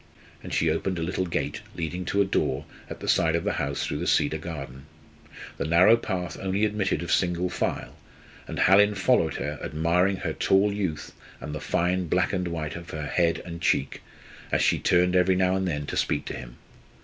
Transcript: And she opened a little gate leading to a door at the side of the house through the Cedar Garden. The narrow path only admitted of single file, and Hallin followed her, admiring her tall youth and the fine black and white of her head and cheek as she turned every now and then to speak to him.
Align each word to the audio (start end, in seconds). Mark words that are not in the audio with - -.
And 0.41 0.51
she 0.51 0.67
opened 0.71 0.97
a 0.97 1.03
little 1.03 1.27
gate 1.27 1.61
leading 1.75 2.05
to 2.05 2.23
a 2.23 2.25
door 2.25 2.65
at 2.89 3.01
the 3.01 3.07
side 3.07 3.35
of 3.35 3.43
the 3.43 3.51
house 3.61 3.85
through 3.85 3.99
the 3.99 4.07
Cedar 4.07 4.39
Garden. 4.39 4.87
The 5.59 5.67
narrow 5.67 5.95
path 5.95 6.39
only 6.41 6.65
admitted 6.65 7.03
of 7.03 7.11
single 7.11 7.51
file, 7.51 7.95
and 8.47 8.57
Hallin 8.61 8.95
followed 8.95 9.35
her, 9.35 9.59
admiring 9.63 10.17
her 10.17 10.33
tall 10.33 10.73
youth 10.73 11.13
and 11.39 11.53
the 11.53 11.61
fine 11.61 12.07
black 12.07 12.33
and 12.33 12.47
white 12.47 12.75
of 12.75 12.89
her 12.89 13.05
head 13.05 13.43
and 13.45 13.61
cheek 13.61 14.01
as 14.51 14.63
she 14.63 14.79
turned 14.79 15.15
every 15.15 15.35
now 15.35 15.55
and 15.55 15.67
then 15.67 15.85
to 15.85 15.95
speak 15.95 16.25
to 16.25 16.33
him. 16.35 16.55